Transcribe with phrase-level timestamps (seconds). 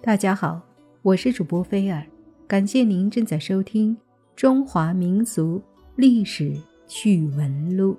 [0.00, 0.62] 大家好，
[1.02, 2.06] 我是主播菲尔，
[2.46, 3.96] 感谢您正在收听
[4.36, 5.60] 《中华民俗
[5.96, 6.56] 历史
[6.86, 7.94] 趣闻录》。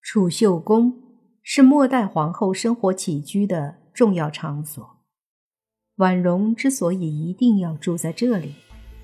[0.00, 0.92] 储秀宫
[1.44, 4.98] 是末代皇后生活起居的重要场所。
[5.96, 8.52] 婉容之所以一定要住在这里，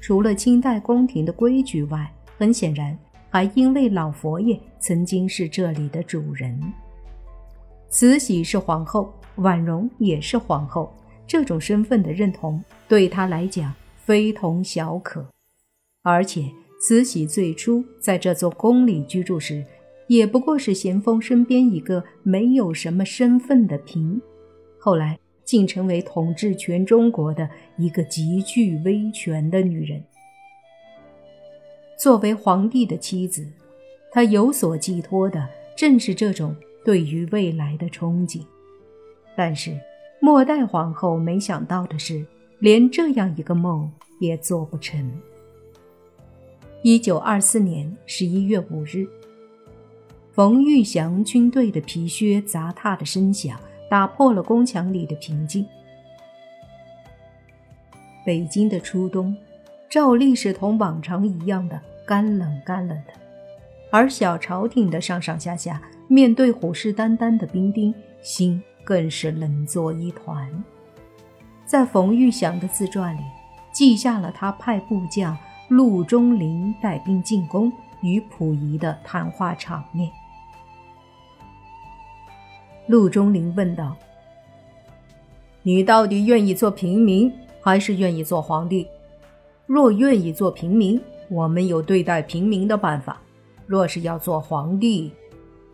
[0.01, 2.99] 除了清代宫廷的规矩外，很显然
[3.31, 6.61] 还因为老佛爷曾经是这里的主人。
[7.91, 10.95] 慈禧是皇后，婉容也是皇后，
[11.27, 15.27] 这种身份的认同对她来讲非同小可。
[16.03, 19.65] 而且，慈禧最初在这座宫里居住时，
[20.07, 24.21] 也不过是咸丰身边一个没有什么身份的嫔，
[24.79, 30.05] 后来竟成为统治全中国的一个极具威权的女人。
[31.99, 33.47] 作为皇帝的妻子，
[34.13, 36.55] 她有所寄托的正是这种。
[36.89, 38.43] 对于未来的憧憬，
[39.37, 39.79] 但是
[40.23, 42.25] 末代皇后没想到的是，
[42.61, 45.13] 连这样一个梦也做不成。
[46.81, 49.07] 一九二四年十一月五日，
[50.33, 55.67] 冯玉祥军队的皮靴砸踏的声响打破了宫墙里的平静。
[58.25, 59.37] 北京的初冬，
[59.91, 63.13] 照例是同往常一样的干冷干冷的，
[63.91, 65.81] 而小朝廷的上上下下。
[66.11, 70.65] 面对虎视眈眈的兵丁，心更是冷作一团。
[71.67, 73.21] 在冯玉祥的自传里，
[73.73, 75.37] 记下了他派部将
[75.69, 80.11] 陆中林带兵进攻与溥仪的谈话场面。
[82.87, 83.95] 陆中林问道
[85.63, 87.31] ：“你到底愿意做平民，
[87.61, 88.89] 还是愿意做皇帝？
[89.67, 93.21] 若愿意做平民，我们有对待平民的办法；
[93.69, 95.13] 若是要做皇帝，”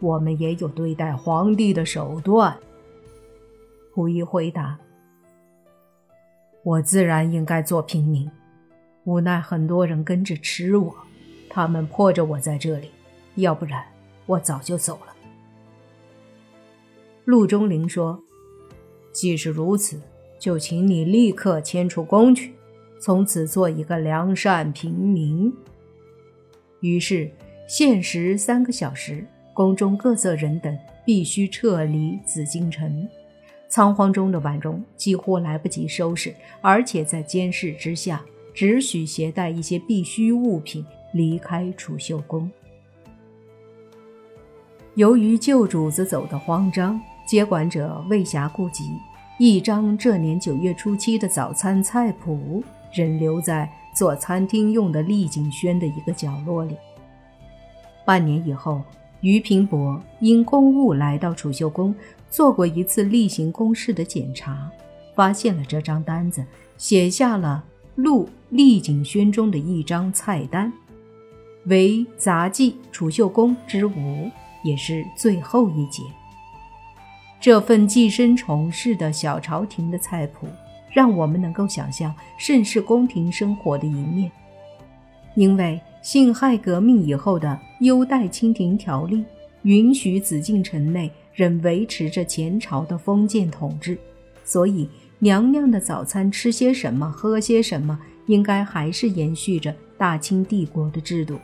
[0.00, 2.54] 我们也有对待皇帝的手段。
[3.94, 4.78] 溥仪回答
[6.62, 8.30] ：“我自然应该做平民，
[9.04, 10.94] 无奈很多人跟着吃我，
[11.48, 12.90] 他们迫着我在这里，
[13.36, 13.82] 要不然
[14.26, 15.14] 我早就走了。”
[17.24, 18.22] 陆中林说
[19.10, 19.98] ：“既是如此，
[20.38, 22.52] 就请你立刻迁出宫去，
[23.00, 25.50] 从此做一个良善平民。”
[26.80, 27.30] 于是
[27.66, 29.24] 限时三个小时。
[29.56, 33.08] 宫中各色人等必须撤离紫禁城，
[33.68, 38.20] 仓皇中的婉容几乎来不及收拾，而且在监视之下，
[38.52, 42.50] 只许携带一些必需物品离开储秀宫。
[44.96, 48.82] 由于旧主子走得慌张，接管者未暇顾及，
[49.38, 52.60] 一张这年九月初七的早餐菜谱
[52.92, 56.74] 仍留在做餐厅用的丽景轩的一个角落里。
[58.04, 58.82] 半年以后。
[59.20, 61.94] 于平伯因公务来到储秀宫，
[62.28, 64.70] 做过一次例行公事的检查，
[65.14, 66.44] 发现了这张单子，
[66.76, 67.64] 写下了
[67.94, 70.70] 《陆丽景轩》中的一张菜单，
[71.64, 74.30] 为杂记储秀宫之五，
[74.62, 76.02] 也是最后一节。
[77.40, 80.46] 这份寄生虫式的小朝廷的菜谱，
[80.92, 84.30] 让我们能够想象盛世宫廷生活的一面，
[85.34, 85.80] 因为。
[86.04, 89.24] 辛亥革命以后的优待清廷条例，
[89.62, 93.96] 允许紫禁城内仍维持着前朝的封建统治，
[94.44, 94.86] 所以
[95.18, 101.38] 娘娘的早餐吃些什么，喝些什么，应该还是延续着大清帝国的制度，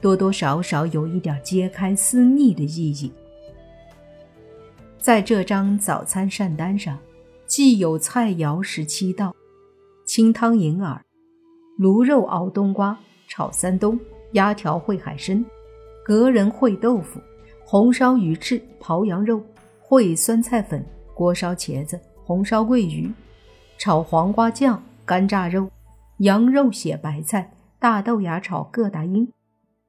[0.00, 3.10] 多多少少有一点揭开私密的意义。
[5.00, 6.96] 在这张早餐膳单上，
[7.48, 9.34] 既有菜肴十七道，
[10.06, 11.04] 清汤银耳，
[11.80, 12.96] 卤肉熬冬瓜。
[13.34, 13.98] 炒三冬、
[14.32, 15.42] 鸭条烩海参、
[16.04, 17.18] 隔人烩豆腐、
[17.64, 19.42] 红烧鱼翅、刨羊肉、
[19.88, 20.84] 烩酸菜粉、
[21.14, 23.10] 锅烧茄子、红烧桂鱼、
[23.78, 25.70] 炒黄瓜酱、干炸肉、
[26.18, 29.26] 羊肉血白菜、大豆芽炒各大鹰、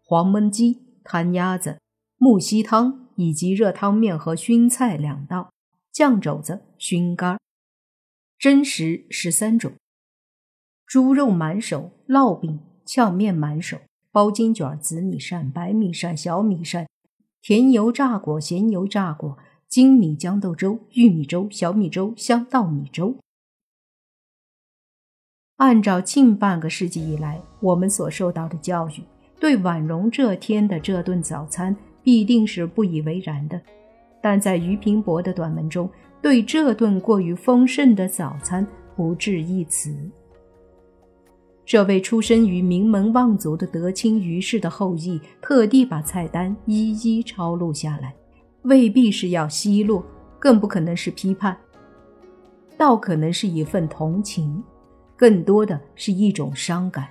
[0.06, 1.82] 黄焖鸡、摊鸭子、
[2.16, 5.52] 木樨汤以及热汤面和熏菜两道，
[5.92, 7.38] 酱肘子、熏肝、
[8.40, 9.74] 真实十三种，
[10.86, 12.58] 猪肉满手、烙饼。
[12.86, 13.78] 荞面满手，
[14.12, 16.88] 包金卷、紫米扇、白米扇、小米扇，
[17.42, 19.38] 甜油炸果、咸油炸果，
[19.68, 23.18] 精米豇豆粥、玉米粥、小米粥、香稻米粥。
[25.58, 29.04] 按照近半个世纪以来我们所受到的教育，
[29.40, 33.62] 对婉容这天的这顿早餐必定是不以为然的。
[34.22, 35.90] 但在于平伯的短文中，
[36.22, 38.66] 对这顿过于丰盛的早餐
[38.96, 39.96] 不置一词。
[41.66, 48.14] 这位出身于名门望族的德清于氏的后裔，特地把菜单一一抄录下来，
[48.64, 50.04] 未必是要奚落，
[50.40, 51.58] 更不可能是批判，
[52.78, 54.62] 倒可能是一份同情，
[55.16, 57.08] 更多的是一种伤感。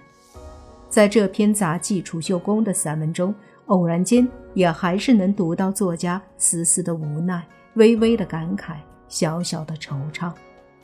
[0.90, 3.34] 在这篇杂记储秀宫的散文中，
[3.66, 7.42] 偶然间也还是能读到作家丝丝的无奈、
[7.76, 8.74] 微微的感慨、
[9.08, 10.30] 小小的惆怅，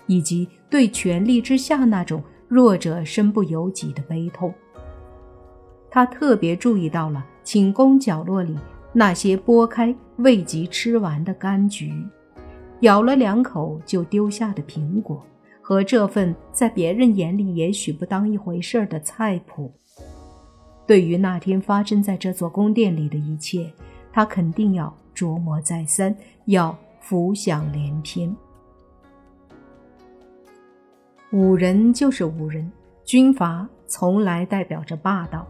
[0.07, 4.53] 以及对权力之下那种弱者身不由己的悲痛。
[5.91, 8.59] 他特别注意到了寝宫角落里
[8.93, 11.93] 那些剥开未及吃完的柑橘，
[12.81, 15.25] 咬了两口就丢下的苹果，
[15.61, 19.73] 和这份在别人眼里也许不当一回事的菜谱。
[20.87, 23.71] 对于那天发生在这座宫殿里的一切，
[24.11, 26.15] 他肯定要琢磨再三，
[26.47, 28.35] 要浮想联翩。
[31.31, 32.71] 武人就是武人，
[33.05, 35.47] 军阀从来代表着霸道。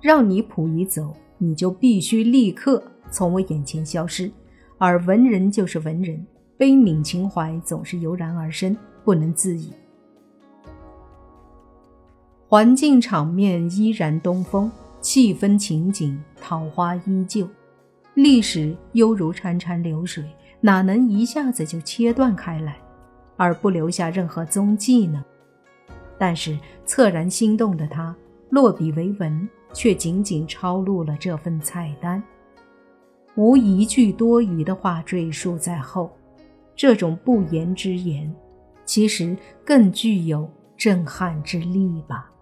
[0.00, 4.30] 让你溥仪走，你就必须立刻从我眼前消失；
[4.78, 6.24] 而文人就是文人，
[6.56, 9.70] 悲悯情怀总是油然而生，不能自已。
[12.46, 14.70] 环境场面依然东风，
[15.02, 17.46] 气氛情景桃花依旧，
[18.14, 20.24] 历史犹如潺潺流水，
[20.62, 22.78] 哪能一下子就切断开来，
[23.38, 25.24] 而不留下任何踪迹呢？
[26.18, 28.14] 但是恻然心动的他，
[28.50, 29.48] 落笔为文。
[29.74, 32.22] 却仅仅抄录了这份菜单，
[33.34, 36.10] 无一句多余的话赘述在后。
[36.74, 38.34] 这种不言之言，
[38.86, 39.36] 其实
[39.66, 42.32] 更具有震撼之力吧。